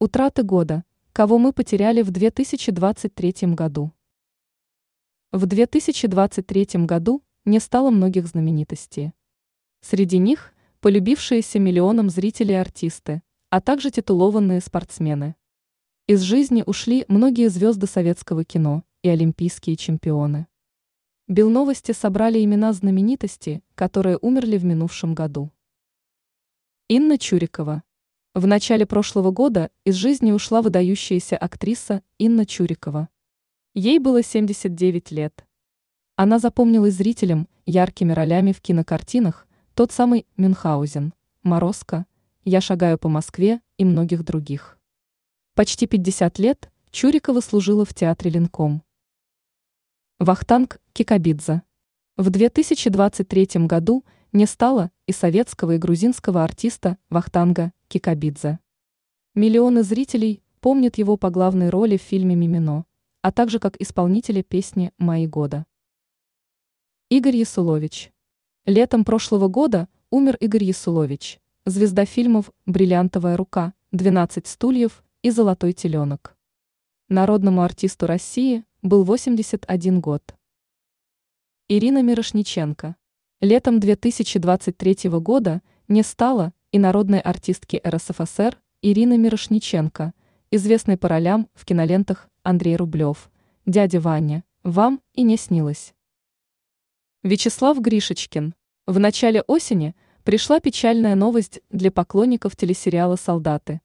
Утраты 0.00 0.44
года. 0.44 0.84
Кого 1.12 1.38
мы 1.38 1.52
потеряли 1.52 2.02
в 2.02 2.12
2023 2.12 3.34
году? 3.54 3.92
В 5.32 5.44
2023 5.46 6.86
году 6.86 7.24
не 7.44 7.58
стало 7.58 7.90
многих 7.90 8.28
знаменитостей. 8.28 9.12
Среди 9.80 10.18
них 10.18 10.54
полюбившиеся 10.78 11.58
миллионам 11.58 12.10
зрителей 12.10 12.60
артисты, 12.60 13.22
а 13.50 13.60
также 13.60 13.90
титулованные 13.90 14.60
спортсмены. 14.60 15.34
Из 16.06 16.20
жизни 16.20 16.62
ушли 16.64 17.04
многие 17.08 17.48
звезды 17.48 17.88
советского 17.88 18.44
кино 18.44 18.84
и 19.02 19.08
олимпийские 19.08 19.74
чемпионы. 19.74 20.46
Белновости 21.26 21.90
собрали 21.90 22.44
имена 22.44 22.72
знаменитостей, 22.72 23.64
которые 23.74 24.16
умерли 24.18 24.58
в 24.58 24.64
минувшем 24.64 25.16
году. 25.16 25.50
Инна 26.86 27.18
Чурикова. 27.18 27.82
В 28.34 28.46
начале 28.46 28.84
прошлого 28.84 29.30
года 29.30 29.70
из 29.84 29.94
жизни 29.94 30.32
ушла 30.32 30.60
выдающаяся 30.60 31.36
актриса 31.36 32.02
Инна 32.18 32.44
Чурикова. 32.44 33.08
Ей 33.74 33.98
было 33.98 34.22
79 34.22 35.10
лет. 35.12 35.46
Она 36.14 36.38
запомнилась 36.38 36.94
зрителям 36.94 37.48
яркими 37.64 38.12
ролями 38.12 38.52
в 38.52 38.60
кинокартинах 38.60 39.46
«Тот 39.74 39.92
самый 39.92 40.26
Мюнхгаузен», 40.36 41.14
«Морозко», 41.42 42.06
«Я 42.44 42.60
шагаю 42.60 42.98
по 42.98 43.08
Москве» 43.08 43.60
и 43.78 43.84
многих 43.84 44.24
других. 44.24 44.78
Почти 45.54 45.86
50 45.86 46.38
лет 46.38 46.70
Чурикова 46.90 47.40
служила 47.40 47.84
в 47.84 47.94
театре 47.94 48.30
Ленком. 48.30 48.82
Вахтанг 50.18 50.80
Кикабидзе. 50.92 51.62
В 52.16 52.28
2023 52.30 53.66
году 53.66 54.04
не 54.32 54.46
стало 54.46 54.90
и 55.06 55.12
советского 55.12 55.76
и 55.76 55.78
грузинского 55.78 56.44
артиста 56.44 56.98
Вахтанга 57.08 57.72
Кикабидзе. 57.88 58.58
Миллионы 59.34 59.82
зрителей 59.82 60.42
помнят 60.60 60.98
его 60.98 61.16
по 61.16 61.30
главной 61.30 61.70
роли 61.70 61.96
в 61.96 62.02
фильме 62.02 62.34
«Мимино», 62.34 62.84
а 63.22 63.32
также 63.32 63.58
как 63.58 63.80
исполнителя 63.80 64.42
песни 64.42 64.92
«Мои 64.98 65.26
года». 65.26 65.64
Игорь 67.08 67.36
Ясулович. 67.36 68.12
Летом 68.66 69.06
прошлого 69.06 69.48
года 69.48 69.88
умер 70.10 70.36
Игорь 70.40 70.64
Ясулович, 70.64 71.40
звезда 71.64 72.04
фильмов 72.04 72.52
«Бриллиантовая 72.66 73.38
рука», 73.38 73.72
«12 73.92 74.46
стульев» 74.46 75.02
и 75.22 75.30
«Золотой 75.30 75.72
теленок». 75.72 76.36
Народному 77.08 77.62
артисту 77.62 78.06
России 78.06 78.64
был 78.82 79.02
81 79.02 80.00
год. 80.00 80.34
Ирина 81.68 82.02
Мирошниченко. 82.02 82.96
Летом 83.40 83.80
2023 83.80 85.08
года 85.20 85.62
не 85.86 86.02
стало 86.02 86.52
и 86.72 86.78
народной 86.78 87.20
артистки 87.20 87.80
РСФСР 87.86 88.58
Ирины 88.82 89.18
Мирошниченко, 89.18 90.12
известной 90.50 90.96
по 90.96 91.08
ролям 91.08 91.48
в 91.54 91.64
кинолентах 91.64 92.28
Андрей 92.42 92.76
Рублев, 92.76 93.30
«Дядя 93.66 94.00
Ваня», 94.00 94.44
«Вам 94.62 95.00
и 95.14 95.22
не 95.22 95.36
снилось». 95.36 95.94
Вячеслав 97.22 97.78
Гришечкин. 97.80 98.54
В 98.86 98.98
начале 98.98 99.42
осени 99.42 99.94
пришла 100.24 100.60
печальная 100.60 101.14
новость 101.14 101.60
для 101.70 101.90
поклонников 101.90 102.56
телесериала 102.56 103.16
«Солдаты». 103.16 103.80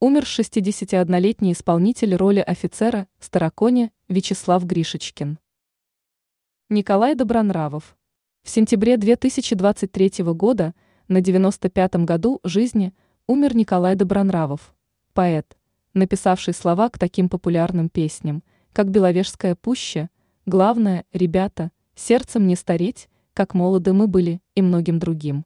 Умер 0.00 0.22
61-летний 0.22 1.52
исполнитель 1.52 2.14
роли 2.14 2.40
офицера 2.40 3.06
Староконе 3.18 3.92
Вячеслав 4.08 4.64
Гришечкин. 4.64 5.38
Николай 6.70 7.14
Добронравов. 7.14 7.98
В 8.42 8.48
сентябре 8.48 8.96
2023 8.96 10.24
года, 10.32 10.74
на 11.10 11.18
95-м 11.18 12.06
году 12.06 12.38
жизни, 12.44 12.94
умер 13.26 13.56
Николай 13.56 13.96
Добронравов, 13.96 14.72
поэт, 15.12 15.58
написавший 15.92 16.54
слова 16.54 16.88
к 16.88 17.00
таким 17.00 17.28
популярным 17.28 17.88
песням, 17.88 18.44
как 18.72 18.90
«Беловежская 18.90 19.56
пуща», 19.56 20.08
«Главное, 20.46 21.04
ребята», 21.12 21.72
«Сердцем 21.96 22.46
не 22.46 22.54
стареть», 22.54 23.08
«Как 23.32 23.54
молоды 23.54 23.92
мы 23.92 24.06
были» 24.06 24.40
и 24.54 24.62
многим 24.62 25.00
другим. 25.00 25.44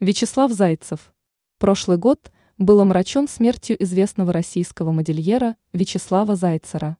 Вячеслав 0.00 0.52
Зайцев. 0.52 1.14
Прошлый 1.58 1.96
год 1.96 2.30
был 2.58 2.80
омрачен 2.80 3.28
смертью 3.28 3.82
известного 3.82 4.34
российского 4.34 4.92
модельера 4.92 5.56
Вячеслава 5.72 6.36
Зайцера. 6.36 6.98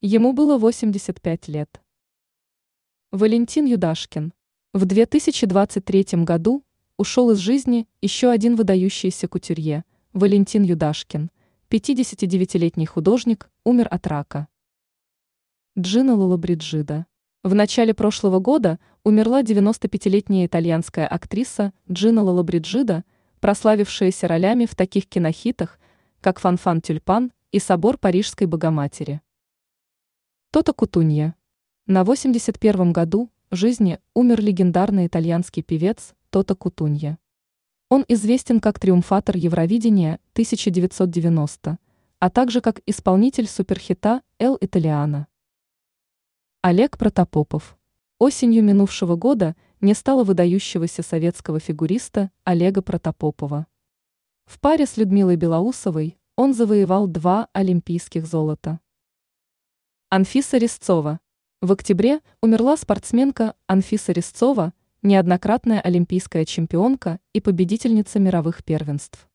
Ему 0.00 0.32
было 0.32 0.56
85 0.56 1.48
лет. 1.48 1.82
Валентин 3.10 3.66
Юдашкин. 3.66 4.32
В 4.74 4.86
2023 4.86 6.24
году 6.24 6.64
ушел 6.96 7.30
из 7.30 7.38
жизни 7.38 7.86
еще 8.02 8.28
один 8.28 8.56
выдающийся 8.56 9.28
кутюрье– 9.28 9.84
Валентин 10.12 10.64
Юдашкин, 10.64 11.30
59-летний 11.70 12.86
художник, 12.86 13.48
умер 13.62 13.86
от 13.88 14.04
рака. 14.08 14.48
Джина 15.78 16.16
Лолобриджида. 16.16 17.06
В 17.44 17.54
начале 17.54 17.94
прошлого 17.94 18.40
года 18.40 18.80
умерла 19.04 19.42
95-летняя 19.42 20.46
итальянская 20.46 21.06
актриса 21.06 21.72
Джина 21.88 22.24
Лолобриджида, 22.24 23.04
прославившаяся 23.38 24.26
ролями 24.26 24.66
в 24.66 24.74
таких 24.74 25.06
кинохитах, 25.06 25.78
как 26.20 26.40
«Фанфан 26.40 26.80
Тюльпан» 26.80 27.30
и 27.52 27.60
«Собор 27.60 27.96
Парижской 27.96 28.48
Богоматери». 28.48 29.20
Тота 30.50 30.72
Кутунья. 30.72 31.36
На 31.86 32.02
81-м 32.02 32.92
году 32.92 33.30
жизни 33.54 33.98
умер 34.14 34.40
легендарный 34.40 35.06
итальянский 35.06 35.62
певец 35.62 36.14
Тота 36.30 36.54
Кутунья. 36.54 37.18
Он 37.88 38.04
известен 38.08 38.60
как 38.60 38.78
триумфатор 38.78 39.36
Евровидения 39.36 40.20
1990, 40.32 41.78
а 42.18 42.30
также 42.30 42.60
как 42.60 42.80
исполнитель 42.86 43.46
суперхита 43.46 44.22
«Эл 44.38 44.58
Италиана». 44.60 45.28
Олег 46.62 46.96
Протопопов. 46.96 47.76
Осенью 48.18 48.64
минувшего 48.64 49.16
года 49.16 49.54
не 49.80 49.92
стало 49.92 50.24
выдающегося 50.24 51.02
советского 51.02 51.60
фигуриста 51.60 52.30
Олега 52.44 52.80
Протопопова. 52.80 53.66
В 54.46 54.58
паре 54.60 54.86
с 54.86 54.96
Людмилой 54.96 55.36
Белоусовой 55.36 56.18
он 56.36 56.54
завоевал 56.54 57.06
два 57.06 57.48
олимпийских 57.52 58.26
золота. 58.26 58.80
Анфиса 60.08 60.58
Резцова. 60.58 61.20
В 61.64 61.72
октябре 61.72 62.20
умерла 62.42 62.76
спортсменка 62.76 63.54
Анфиса 63.68 64.12
Резцова, 64.12 64.74
неоднократная 65.00 65.80
олимпийская 65.80 66.44
чемпионка 66.44 67.20
и 67.32 67.40
победительница 67.40 68.20
мировых 68.20 68.62
первенств. 68.62 69.30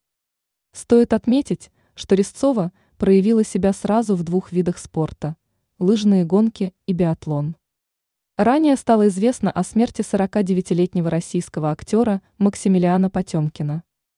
Стоит 0.72 1.14
отметить, 1.14 1.72
что 1.96 2.14
Резцова 2.14 2.72
проявила 3.00 3.44
себя 3.44 3.74
сразу 3.74 4.16
в 4.16 4.22
двух 4.22 4.52
видах 4.52 4.78
спорта– 4.78 5.38
лыжные 5.80 6.24
гонки 6.24 6.76
и 6.86 6.94
биатлон. 6.94 7.56
Ранее 8.38 8.76
стало 8.76 9.08
известно 9.08 9.50
о 9.50 9.64
смерти 9.64 10.02
49-летнего 10.02 11.10
российского 11.10 11.72
актера 11.72 12.22
Максимилиана 12.38 13.10
Потемкина. 13.10 13.82